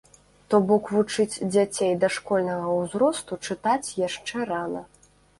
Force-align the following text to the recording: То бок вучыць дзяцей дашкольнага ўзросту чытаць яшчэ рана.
То 0.51 0.59
бок 0.69 0.85
вучыць 0.93 1.41
дзяцей 1.55 1.91
дашкольнага 2.03 2.71
ўзросту 2.77 3.37
чытаць 3.49 3.93
яшчэ 4.07 4.47
рана. 4.53 4.81